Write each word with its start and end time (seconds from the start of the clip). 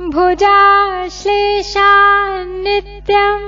भुजाश्लेषा 0.00 1.88
नित्यम् 2.44 3.42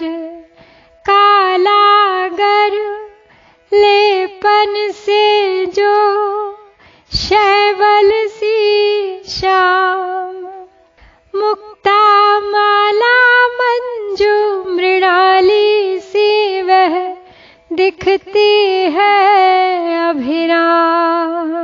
दिखती 18.14 18.92
है 18.94 20.10
अभिराम। 20.10 21.62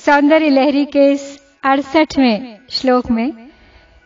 सौंदर्य 0.00 0.48
लहरी 0.50 0.84
के 0.84 1.04
इस 1.12 1.24
अड़सठवें 1.64 2.56
श्लोक 2.70 3.10
में 3.10 3.28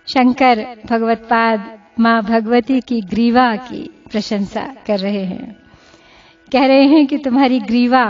शंकर 0.09 0.61
भगवतपाद 0.87 1.79
माँ 2.01 2.23
भगवती 2.23 2.81
की 2.81 3.01
ग्रीवा 3.01 3.57
की 3.57 3.83
प्रशंसा 4.13 4.67
कर 4.87 4.99
रहे 4.99 5.25
हैं। 5.25 5.57
कह 6.53 6.67
रहे 6.67 6.85
हैं 6.85 7.07
कि 7.07 7.19
तुम्हारी 7.19 7.61
ग्रीवा 7.61 8.05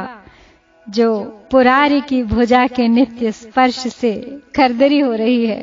जो 0.86 1.12
पुरारी 1.50 2.00
की 2.00 2.22
भुजा 2.22 2.66
के 2.66 2.88
नित्य 2.88 3.32
स्पर्श 3.32 3.78
से 3.94 4.12
खरदरी 4.56 5.00
हो 5.00 5.12
रही 5.14 5.46
है, 5.46 5.62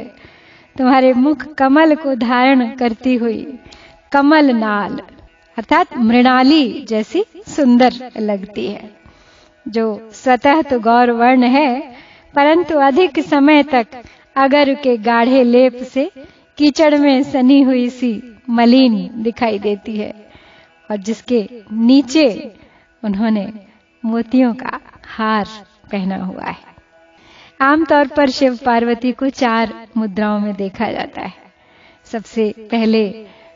तुम्हारे 0.75 1.13
मुख 1.13 1.45
कमल 1.53 1.95
को 1.95 2.15
धारण 2.15 2.69
करती 2.75 3.15
हुई 3.15 3.59
कमल 4.11 4.55
नाल 4.55 4.99
अर्थात 5.57 5.97
मृणाली 5.97 6.85
जैसी 6.89 7.23
सुंदर 7.47 7.93
लगती 8.17 8.65
है, 8.67 8.89
जो 9.65 10.11
स्वतः 10.13 10.61
तो 10.61 10.79
गौर 10.79 11.11
वर्ण 11.11 11.43
है, 11.43 11.79
परंतु 12.35 12.77
अधिक 12.79 13.19
समय 13.19 13.63
तक 13.63 14.01
अगर 14.35 14.73
के 14.73 14.95
गाढ़े 14.97 15.43
लेप 15.43 15.75
से 15.83 16.09
कीचड़ 16.57 16.97
में 16.97 17.23
सनी 17.23 17.61
हुई 17.61 17.89
सी 17.89 18.11
मलिन 18.49 19.09
दिखाई 19.23 19.59
देती 19.59 19.97
है, 19.97 20.13
और 20.89 20.97
जिसके 20.97 21.47
नीचे 21.73 22.27
उन्होंने 23.03 23.47
मोतियों 24.03 24.53
का 24.53 24.79
हार 25.07 25.47
पहना 25.91 26.23
हुआ 26.23 26.43
है। 26.43 26.75
आमतौर 27.61 28.07
पर 28.07 28.29
शिव 28.29 28.57
पार्वती 28.65 29.11
को 29.11 29.29
चार 29.29 29.73
मुद्राओं 29.97 30.39
में 30.39 30.53
देखा 30.55 30.91
जाता 30.91 31.21
है। 31.21 31.33
सबसे 32.05 32.53
पहले 32.71 33.07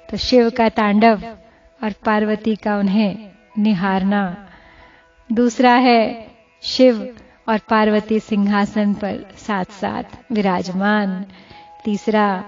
तो 0.10 0.18
शिव 0.18 0.50
का 0.50 0.70
तांडव 0.70 1.22
और 1.84 1.92
पार्वती 1.92 2.56
का 2.56 2.78
उन्हें 2.78 3.32
निहारना। 3.58 4.48
दूसरा 5.32 5.74
है 5.74 6.28
शिव 6.62 7.18
और 7.50 7.58
पार्वती 7.58 8.20
सिंहासन 8.20 8.94
पर 8.94 9.26
साथ 9.38 9.66
साथ 9.66 10.04
विराजमान। 10.32 11.26
तीसरा, 11.86 12.44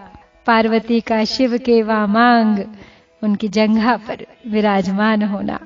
पार्वती 0.46 1.02
का 1.02 1.24
शिव 1.24 1.58
के 1.58 1.84
वामांग, 1.84 2.60
उनकी 3.24 3.48
जंघा 3.48 3.98
पर 3.98 4.26
विराजमान 4.48 5.24
होना। 5.24 5.60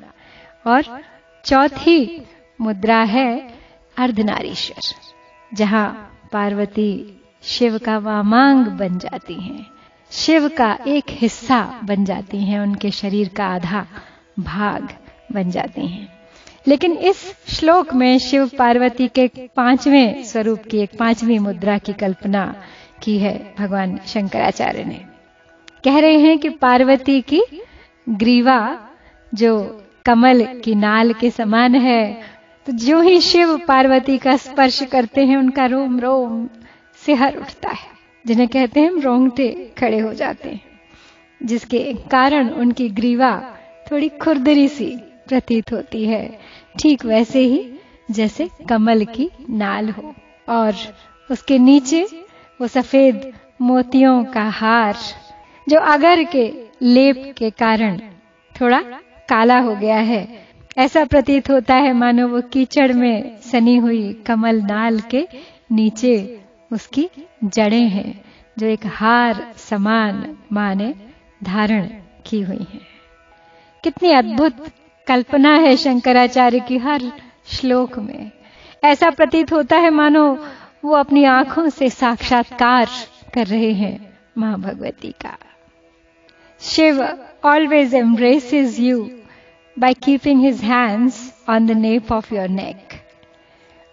और 0.68 1.02
चौथी 1.46 2.26
मुद्रा 2.62 2.98
है 2.98 3.54
अर्धनारीश्वर, 3.98 4.96
जहाँ 5.54 6.14
पार्वती 6.34 7.22
शिव 7.44 7.78
का 7.78 7.98
वामांग 7.98 8.66
बन 8.66 8.98
जाती 8.98 9.34
हैं। 9.34 9.77
शिव 10.12 10.48
का 10.48 10.78
एक 10.88 11.04
हिस्सा 11.10 11.80
बन 11.84 12.06
जाती 12.06 12.38
हैं, 12.38 12.60
उनके 12.60 12.92
शरीर 12.92 13.30
का 13.30 13.46
आधा 13.46 13.86
भाग 14.40 14.90
बन 15.32 15.52
जाती 15.52 15.88
हैं। 15.88 16.08
लेकिन 16.68 16.92
इस 16.92 17.24
श्लोक 17.48 17.94
में 17.94 18.18
शिव 18.20 18.50
पार्वती 18.60 19.08
के 19.08 19.28
पाँचवें 19.56 20.24
स्वरूप 20.24 20.64
की 20.72 20.78
एक 20.78 20.98
पांचवी 21.00 21.38
मुद्रा 21.40 21.78
की 21.78 21.94
कल्पना 21.94 22.46
की 23.04 23.18
है 23.20 23.54
भगवान 23.60 24.00
शंकराचार्य 24.08 24.84
ने। 24.84 25.02
कह 25.84 26.00
रहे 26.00 26.18
हैं 26.18 26.38
कि 26.40 26.50
पार्वती 26.50 27.22
की 27.22 27.42
ग्रीवा 28.10 28.60
जो 29.34 29.84
कमल 30.06 30.44
की 30.64 30.76
नाल 30.76 31.14
के 31.14 31.30
समान 31.32 31.76
है 31.76 32.22
तो 32.68 32.74
जो 32.74 33.02
ही 33.02 33.20
शिव 33.22 33.58
पार्वती 33.58 34.18
का 34.18 34.36
स्पर्श 34.38 34.82
करते 34.84 35.26
हैं, 35.26 35.38
उनका 35.38 35.66
रोम 35.66 36.00
रोम 36.00 36.48
सिहर 37.06 37.38
उठता 37.38 37.70
है। 37.70 37.97
जिन्हें 38.28 38.48
कहते 38.48 38.80
हैं 38.80 38.90
हम 38.90 39.00
रोंगटे 39.02 39.50
खड़े 39.78 40.00
हो 40.00 40.14
जाते 40.14 40.50
हैं, 40.50 40.62
जिसके 41.42 41.82
कारण 42.12 42.50
उनकी 42.52 42.88
ग्रीवा 42.92 43.32
थोड़ी 43.92 44.10
खुरदरी 44.22 44.68
सी 44.68 44.90
प्रतीत 45.28 45.72
होती 45.74 46.04
है। 46.06 46.28
ठीक 46.80 47.06
वैसे 47.06 47.40
ही 47.42 47.60
जैसे 48.12 48.50
कमल 48.70 49.06
की 49.06 49.30
नाल 49.52 49.90
हो, 49.90 50.14
और 50.48 50.76
उसके 51.30 51.58
नीचे 51.60 52.04
वो 52.60 52.68
सफ़ेद 52.68 53.32
मोतियों 53.62 54.24
का 54.26 54.44
हार, 54.52 54.96
जो 55.68 55.80
अगर 55.92 56.24
के 56.26 56.52
लेप 56.84 57.34
के 57.38 57.50
कारण 57.50 57.98
थोड़ा 58.56 58.82
काला 59.30 59.60
हो 59.60 59.76
गया 59.76 59.98
है। 59.98 60.28
ऐसा 60.78 61.04
प्रतीत 61.06 61.50
होता 61.50 61.76
है, 61.76 61.94
मानो 61.94 62.28
वो 62.28 62.42
कीचड़ 62.54 62.92
में 62.94 63.38
सनी 63.42 63.76
हुई 63.78 64.12
कमल 64.28 64.62
नाल 64.64 65.00
के 65.12 65.28
नीचे 65.72 66.18
उसकी 66.72 67.10
जड़ें 67.44 67.88
हैं 67.90 68.26
जो 68.60 68.68
एक 68.68 68.86
हार 68.86 69.54
समान 69.58 70.38
माँ 70.52 70.76
ने 70.76 70.94
धारण 71.44 71.90
की 72.26 72.42
हुई 72.42 72.68
हैं। 72.74 72.88
कितनी 73.84 74.12
अद्भुत 74.12 74.68
कल्पना 75.08 75.54
है 75.54 75.76
शंकराचार्य 75.78 76.60
की 76.60 76.78
हर 76.78 77.12
श्लोक 77.48 78.00
में। 78.00 78.32
ऐसा 78.84 79.10
प्रतीत 79.10 79.54
होता 79.54 79.78
है 79.78 79.90
मानो 79.90 80.48
वो 80.86 80.94
अपनी 80.94 81.24
आँखों 81.24 81.70
से 81.70 81.90
साक्षात्कार 81.90 82.88
कर 83.34 83.48
रहे 83.48 83.72
हैं 83.74 84.14
माँ 84.38 84.60
भगवती 84.60 85.12
का। 85.12 85.38
Shiva 86.60 87.02
always 87.46 87.94
embraces 87.96 88.80
you 88.80 89.10
by 89.78 89.94
keeping 89.94 90.40
his 90.40 90.62
hands 90.62 91.18
on 91.48 91.68
the 91.68 91.76
nape 91.76 92.12
of 92.12 92.32
your 92.32 92.48
neck. 92.48 92.96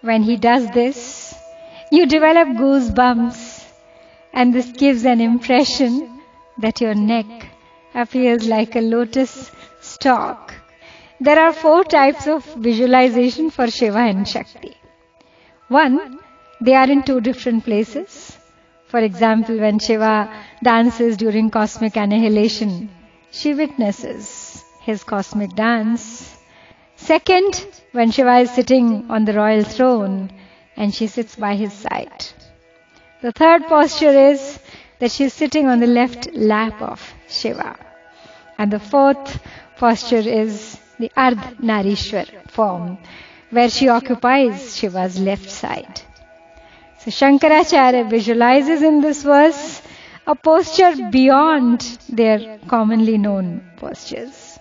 When 0.03 0.23
he 0.23 0.35
does 0.35 0.63
this, 0.71 1.24
you 1.95 2.05
develop 2.05 2.49
goosebumps, 2.49 3.65
and 4.33 4.53
this 4.53 4.71
gives 4.71 5.05
an 5.05 5.21
impression 5.21 6.21
that 6.57 6.81
your 6.81 6.95
neck 6.95 7.25
appears 7.93 8.47
like 8.47 8.75
a 8.75 8.81
lotus 8.81 9.51
stalk. 9.81 10.53
There 11.19 11.39
are 11.39 11.53
four 11.53 11.83
types 11.83 12.27
of 12.27 12.43
visualization 12.55 13.49
for 13.49 13.67
Shiva 13.69 13.99
and 13.99 14.27
Shakti. 14.27 14.75
One, 15.69 16.19
they 16.61 16.75
are 16.75 16.89
in 16.89 17.03
two 17.03 17.21
different 17.21 17.63
places. 17.63 18.37
For 18.87 18.99
example, 18.99 19.57
when 19.57 19.79
Shiva 19.79 20.29
dances 20.63 21.17
during 21.17 21.49
cosmic 21.49 21.95
annihilation, 21.95 22.89
she 23.31 23.53
witnesses 23.53 24.63
his 24.81 25.03
cosmic 25.03 25.55
dance. 25.55 26.37
Second, 26.95 27.65
when 27.93 28.11
Shiva 28.11 28.39
is 28.39 28.51
sitting 28.51 29.05
on 29.09 29.25
the 29.25 29.33
royal 29.33 29.63
throne 29.63 30.31
and 30.77 30.93
she 30.93 31.07
sits 31.07 31.35
by 31.35 31.55
his 31.55 31.73
side. 31.73 32.25
The 33.21 33.31
third 33.31 33.67
posture 33.67 34.17
is 34.31 34.59
that 34.99 35.11
she 35.11 35.25
is 35.25 35.33
sitting 35.33 35.67
on 35.67 35.79
the 35.79 35.87
left 35.87 36.33
lap 36.33 36.81
of 36.81 37.13
Shiva. 37.27 37.77
And 38.57 38.71
the 38.71 38.79
fourth 38.79 39.39
posture 39.77 40.17
is 40.17 40.79
the 40.99 41.11
Ardh 41.17 41.57
Narishwar 41.59 42.49
form, 42.49 42.97
where 43.49 43.69
she 43.69 43.89
occupies 43.89 44.77
Shiva's 44.77 45.19
left 45.19 45.49
side. 45.49 46.01
So 46.99 47.11
Shankaracharya 47.11 48.09
visualizes 48.09 48.81
in 48.81 49.01
this 49.01 49.23
verse 49.23 49.81
a 50.27 50.35
posture 50.35 51.09
beyond 51.11 51.81
their 52.09 52.59
commonly 52.67 53.17
known 53.17 53.61
postures. 53.77 54.57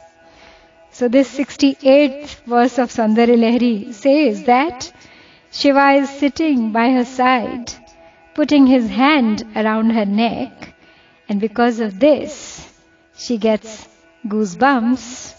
So 0.91 1.09
this 1.09 1.37
68th 1.37 2.45
verse 2.45 2.79
of 2.79 2.91
Sundari 2.91 3.37
Lahari 3.37 3.93
says 3.93 4.45
that 4.45 4.93
Shiva 5.57 5.93
is 5.93 6.11
sitting 6.11 6.73
by 6.73 6.91
her 6.91 7.05
side, 7.05 7.73
putting 8.35 8.67
his 8.67 8.91
hand 8.91 9.45
around 9.55 9.91
her 9.91 10.05
neck, 10.05 10.75
and 11.29 11.41
because 11.41 11.79
of 11.79 12.01
this, 12.01 12.69
she 13.17 13.39
gets 13.39 13.87
goosebumps. 14.27 15.33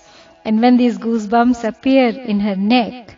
And 0.46 0.62
when 0.62 0.78
these 0.78 0.98
goosebumps 0.98 1.68
appear 1.68 2.08
in 2.08 2.40
her 2.40 2.56
neck, 2.56 3.18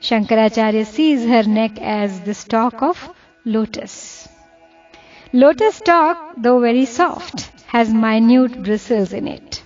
Shankaracharya 0.00 0.86
sees 0.86 1.26
her 1.26 1.42
neck 1.42 1.78
as 1.82 2.20
the 2.20 2.32
stalk 2.32 2.82
of 2.82 3.10
lotus. 3.44 4.26
Lotus 5.34 5.74
stalk, 5.74 6.32
though 6.38 6.60
very 6.60 6.86
soft, 6.86 7.50
has 7.66 7.92
minute 7.92 8.62
bristles 8.62 9.12
in 9.12 9.28
it. 9.28 9.62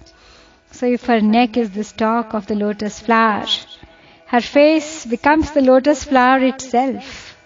So 0.73 0.87
if 0.87 1.06
her 1.06 1.20
neck 1.20 1.56
is 1.56 1.70
the 1.70 1.84
stalk 1.84 2.34
of 2.34 2.49
the 2.49 2.56
lotus 2.56 2.99
flower, 2.99 3.46
her 4.31 4.42
face 4.42 5.06
becomes 5.06 5.51
the 5.51 5.62
lotus 5.62 6.04
flower 6.04 6.39
itself. 6.39 7.38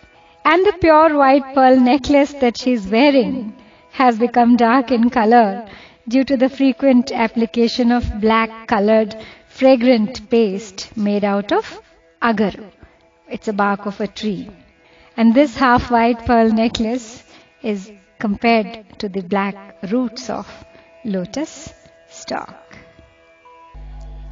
And 0.44 0.66
the 0.66 0.74
pure 0.74 1.16
white 1.18 1.54
pearl 1.54 1.80
necklace 1.80 2.34
that 2.34 2.58
she 2.58 2.74
is 2.74 2.88
wearing 2.88 3.54
has 3.92 4.18
become 4.18 4.58
dark 4.58 4.92
in 4.92 5.10
color 5.10 5.68
due 6.08 6.24
to 6.24 6.38
the 6.38 6.50
frequent 6.50 7.12
application 7.12 7.92
of 7.92 8.20
black 8.20 8.68
colored 8.68 9.16
fragrant 9.48 10.28
paste 10.30 10.96
made 10.98 11.24
out 11.24 11.52
of 11.52 11.82
agar. 12.24 12.52
It's 13.30 13.48
a 13.48 13.54
bark 13.54 13.86
of 13.86 14.02
a 14.02 14.08
tree. 14.08 14.50
And 15.16 15.36
this 15.36 15.56
half 15.56 15.92
white 15.92 16.26
pearl 16.26 16.52
necklace 16.52 17.24
is 17.62 17.92
compared 18.20 19.00
to 19.00 19.10
the 19.10 19.22
black 19.22 19.56
roots 19.92 20.30
of 20.30 20.48
lotus 21.06 21.74
stalk. 22.10 22.58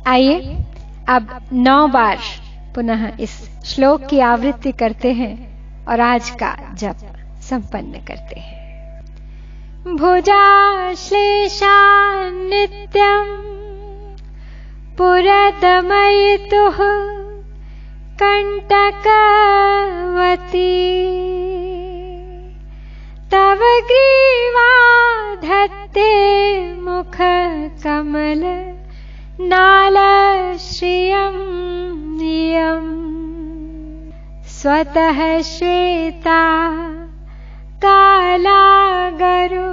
आइए 0.07 0.37
अब 1.15 1.39
नौ 1.53 1.87
बार 1.93 2.17
पुनः 2.74 3.16
इस 3.20 3.32
श्लोक 3.64 4.06
की 4.06 4.20
आवृत्ति 4.20 4.72
करते 4.72 5.12
हैं 5.12 5.34
और 5.86 6.00
आज 6.00 6.30
का 6.30 6.50
जप 6.74 6.96
संपन्न 7.42 8.04
करते 8.04 8.40
हैं। 8.40 8.54
भुजाश्लेषा 9.96 11.76
नित्यम 12.30 13.24
पुरदमयितुः 14.98 16.78
कंटकवती 18.22 19.14
तव 23.32 23.60
ग्रीवा 23.90 24.70
स्वतः 34.64 35.18
श्वेता 35.42 36.42
कालागरु 37.84 39.70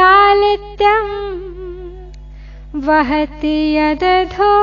वहति 2.80 3.76
यदधो 3.76 4.54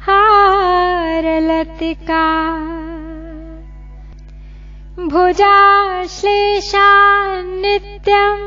हारलतिका। 0.00 2.26
भुजाश्लेषा 5.08 6.88
नित्यम् 7.42 8.44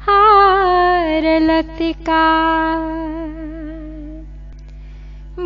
हारलतिका। 0.00 2.24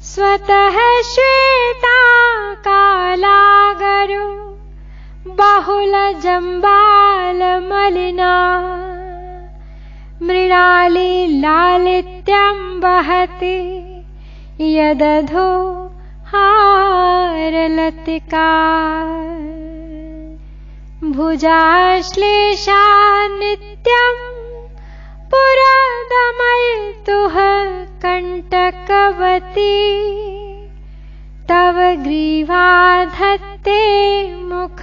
स्वतः 0.01 1.03
श्वेता 1.03 2.01
कालागरु 2.55 4.27
बहुलजम्बालमलिना 5.33 6.55
मृणाली 10.23 11.41
लालित्यं 11.41 12.81
वहति 12.81 13.84
यदधो 14.61 15.51
हारलतिका 16.27 18.51
भुजाश्लेषा 21.05 22.83
नित्यम् 23.29 24.21
पुरदमयितुः 25.31 27.37
कण्टकवती। 28.05 29.75
तव 31.49 31.77
ग्रीवाधत्ते 32.03 33.83
मुख 34.37 34.83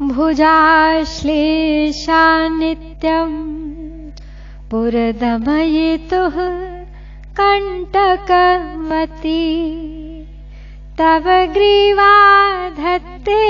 भुजाश्लेषा 0.02 2.22
नित्यम् 2.48 3.36
पुरदमयितुः 4.70 6.36
कण्टकवती। 7.40 9.44
तव 10.98 11.26
ग्रीवाधत्ते 11.54 13.44